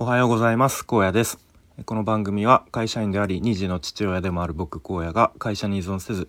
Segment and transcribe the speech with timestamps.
[0.00, 0.86] おはようございます。
[0.86, 1.40] 高野です。
[1.84, 6.28] この番組は会社員であり2児の父親でもある僕荒野が会社に依存せず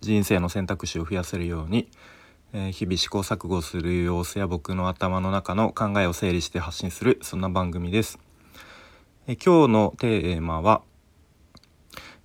[0.00, 1.90] 人生の選択肢を増やせるように、
[2.52, 8.20] えー、日々試行錯誤する様子や僕の頭の中の考えを整理して発信するそんな番組です、
[9.26, 10.82] え、今日のテーマは、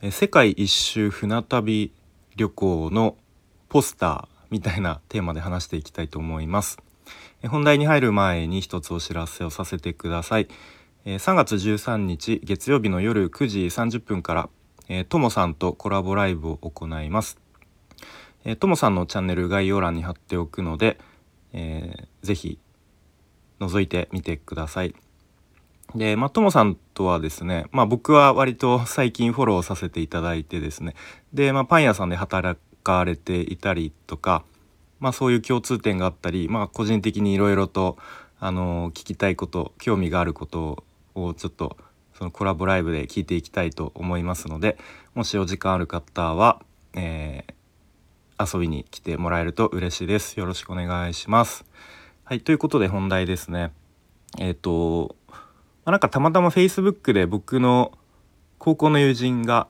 [0.04, 1.94] え、世界一周船旅
[2.36, 3.18] 旅行の
[3.70, 6.78] ポスターみたいなテーマで話していきたいと思います。
[7.48, 10.48] 本題に入る前に一つお知らせをさせてください。
[11.06, 14.50] 3月13日月曜日の夜9時30分から
[15.06, 17.38] ともさんとコラボライブを行います。
[18.60, 21.00] ともさんのチャンネル概要欄に貼っておくので、
[21.54, 22.60] えー、ぜひ
[23.60, 24.94] 覗いてみてください。
[25.96, 30.96] で、まあ、ともさんとはですね、まあ、僕は割と最近フォローさせていただいてですね、
[31.34, 34.44] で、まあ、パン屋さんで働かれていたりとか、
[35.06, 37.96] まあ、そういう共通点があったり、まあ、個人的にいろいろと
[38.40, 41.78] あの聞きたいこと興味があることをちょっと
[42.18, 44.80] そのコラボライブで聞いていきたいと思いますので
[45.14, 46.60] もしお時間ある方は、
[46.96, 50.40] えー、遊びに来てもらえると嬉しいです。
[50.40, 51.66] よろしくお願いします。
[52.24, 53.74] はいということで本題ですね。
[54.40, 55.36] えっ、ー、と、ま
[55.86, 57.92] あ、なんかたまたま Facebook で僕の
[58.58, 59.68] 高校の友人が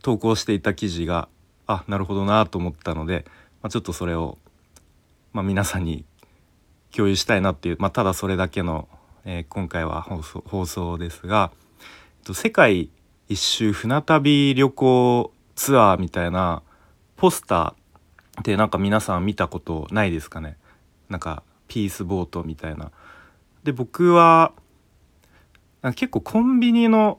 [0.00, 1.28] 投稿していた記事が
[1.66, 3.26] あなるほどなと思ったので
[3.64, 4.36] まあ、ちょっとそれを、
[5.32, 6.04] まあ、皆さんに
[6.94, 8.90] 共有したいなっていう、まあ、ただそれだけの、
[9.24, 12.90] えー、今回は放送放送ですが、えっと、世界
[13.30, 16.62] 一周船旅旅行ツアーみたいな
[17.16, 20.58] ポスターってなんか皆さん見たことないですかね？
[21.08, 22.90] なんかピースボートみたいな。
[23.62, 24.52] で僕は
[25.94, 27.18] 結構コンビニの,、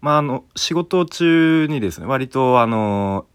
[0.00, 3.26] まあ、あの仕事中にですね割とあの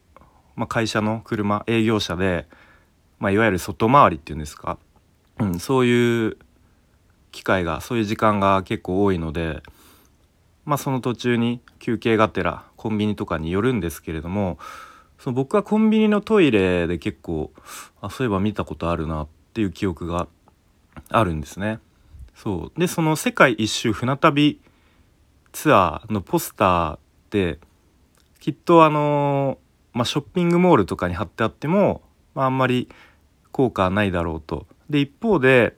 [0.62, 2.45] まあ、会社の車営業車で、
[3.17, 4.78] まあ、いわゆる外回りっていうんですか、
[5.40, 6.38] うん、そういう
[7.31, 9.64] 機会がそういう時間が結構多いので、
[10.66, 14.59] まあ、その途中に休憩がてらコンビニとかに寄るんですけれども
[15.18, 17.52] その僕はコンビニのトイレで結構
[18.00, 20.28] あそういえば見たことあるなっていう記憶が
[21.09, 21.80] あるんですね。
[22.35, 24.62] そうでその世界一周船旅
[25.53, 27.00] ツアーのポスターっ
[27.31, 27.58] て
[28.40, 29.58] きっとあの
[29.94, 32.02] まあ、ショッピングモールとかに貼ってあっても、
[32.34, 32.88] まあ、あんまり
[33.52, 34.66] 効果はないだろうと。
[34.90, 35.75] で一方で、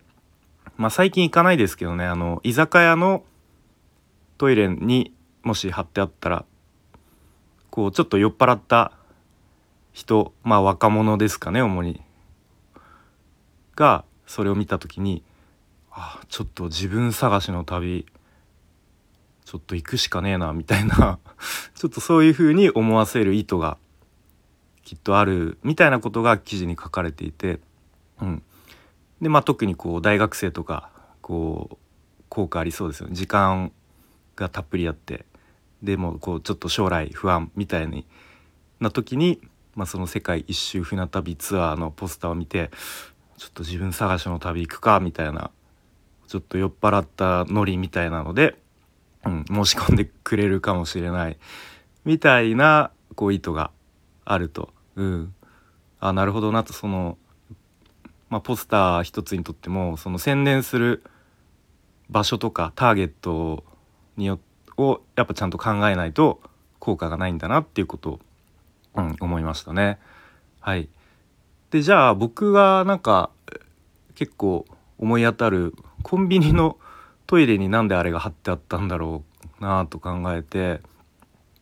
[0.78, 3.24] まあ、最近行かないですけどねあの居酒屋の
[4.38, 5.14] トイレに
[5.44, 6.46] もし貼ってあったら
[7.70, 8.92] こうちょっと酔っ払った
[9.92, 12.02] 人まあ若者ですかね主に
[13.76, 15.24] がそれを見た時に
[15.92, 18.06] あちょっと自分探しの旅
[19.46, 21.20] ちょっと行くしかねえなみたいな
[21.76, 23.78] ちょっとそういう風に思わせる意図が
[24.84, 27.60] きっとあるみたいなことが記事に書かれていて、
[28.22, 28.44] うん、
[29.22, 30.90] でまあ特にこう大学生とか
[31.22, 31.78] こう
[32.30, 33.08] 効果ありそうですよ。
[33.08, 33.72] ね時間
[34.36, 35.26] がたっぷりあって。
[35.84, 38.06] でもこうちょっと将来不安みたい
[38.80, 39.42] な時に、
[39.76, 42.72] まあ、その世界一周船旅ツアーのポスターを見て
[43.38, 45.52] ちょっと自分探しの旅行くかみたいな
[46.28, 48.56] ちょっと酔っ払ったノリみたいなので、
[49.26, 51.38] うん、申し込んでくれるかもしれない。
[52.06, 53.72] みたいなこう意図が
[54.26, 54.74] あると。
[54.96, 55.34] うん、
[56.00, 57.18] あなるほどなとその、
[58.30, 61.04] まあ、ポスター一つにとってもその宣伝する
[62.10, 63.64] 場所とかターゲット
[64.18, 64.40] によ
[64.78, 66.42] をやっぱちゃんと考えないと
[66.80, 68.20] 効果がないんだなっていうことを、
[68.96, 70.00] うん、思いましたね。
[70.60, 70.90] はい、
[71.72, 73.30] でじゃあ僕がなんか
[74.16, 74.66] 結構
[74.98, 75.74] 思い当たる
[76.04, 76.78] コンビニの
[77.28, 79.24] トイレになんであれが貼ってあったんだろ
[79.60, 80.82] うなと考えて、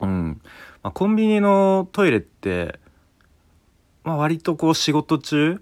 [0.02, 0.42] うん。
[0.84, 2.80] まあ、コンビニのトイレって
[4.04, 5.62] まあ、割とこう仕事中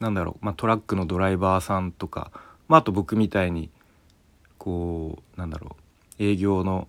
[0.00, 2.30] なんだろう、まあ、トラックのドライバーさんとか、
[2.68, 3.70] まあ、あと僕みたいに
[4.58, 5.76] こうなんだろ
[6.18, 6.88] う営業の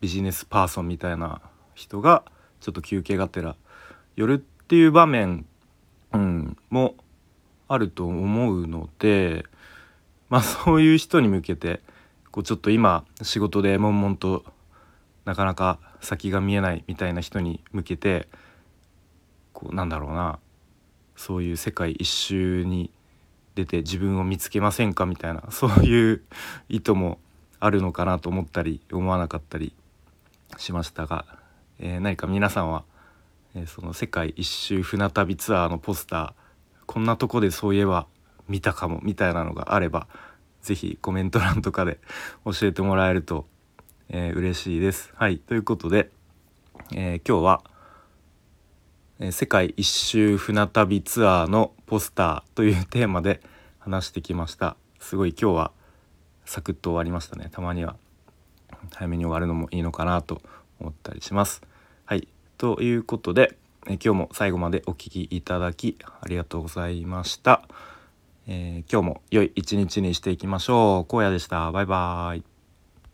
[0.00, 1.42] ビジネスパーソンみたいな
[1.74, 2.24] 人が
[2.60, 3.56] ちょっと休憩がてら
[4.16, 5.46] 寄るっていう場面、
[6.12, 6.94] うん、も
[7.68, 9.44] あると思うので、
[10.30, 11.80] まあ、そういう人に向けて
[12.30, 14.44] こうちょっと今仕事で悶々と
[15.30, 18.26] なかなか先が見えないみたいな人に向けて
[19.52, 20.40] こうなんだろうな
[21.14, 22.90] そういう世界一周に
[23.54, 26.24] 出て自分を見つけませんかみたいな そういう
[26.68, 27.20] 意図も
[27.60, 29.72] あるのかなと思ったり思わなかったり
[30.56, 31.24] しましたが、
[31.78, 32.82] えー、何か皆さんは、
[33.54, 36.32] えー、その世界一周船旅ツアーのポスター
[36.86, 38.08] こんなとこでそういえば
[38.48, 40.08] 見たかもみたいなのがあれば
[40.60, 42.00] 是非コメント欄とかで
[42.44, 43.46] 教えてもらえると、
[44.10, 45.12] えー、嬉しいです。
[45.16, 45.38] はい。
[45.38, 46.10] ということで、
[46.92, 47.62] えー、今日は
[49.20, 53.42] え世界一周船旅ツアーのポスターというテーマで
[53.78, 54.76] 話してきました。
[54.98, 55.72] すごい今日は
[56.46, 57.48] サクッと終わりましたね。
[57.52, 57.96] たまには
[58.94, 60.40] 早めに終わるのもいいのかなと
[60.80, 61.62] 思ったりします。
[62.06, 62.28] はい。
[62.56, 67.62] ということでえ今日も最後までお聴きいただきありがとうございました、
[68.46, 71.14] えー、今日も良い一日にしていきましょう。
[71.14, 71.70] 荒野でした。
[71.72, 72.49] バイバーイ。